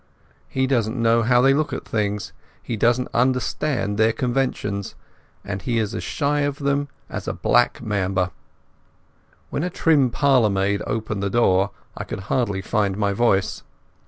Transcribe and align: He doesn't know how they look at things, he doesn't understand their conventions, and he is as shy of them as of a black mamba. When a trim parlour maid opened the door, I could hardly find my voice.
He 0.49 0.65
doesn't 0.65 0.99
know 0.99 1.21
how 1.21 1.41
they 1.41 1.53
look 1.53 1.71
at 1.71 1.85
things, 1.85 2.33
he 2.63 2.75
doesn't 2.75 3.09
understand 3.13 3.99
their 3.99 4.11
conventions, 4.13 4.95
and 5.45 5.61
he 5.61 5.77
is 5.77 5.93
as 5.93 6.03
shy 6.03 6.39
of 6.39 6.57
them 6.57 6.87
as 7.07 7.27
of 7.27 7.35
a 7.35 7.37
black 7.37 7.83
mamba. 7.83 8.31
When 9.51 9.61
a 9.63 9.69
trim 9.69 10.09
parlour 10.09 10.49
maid 10.49 10.81
opened 10.87 11.21
the 11.21 11.29
door, 11.29 11.69
I 11.95 12.03
could 12.05 12.21
hardly 12.21 12.63
find 12.63 12.97
my 12.97 13.13
voice. 13.13 13.61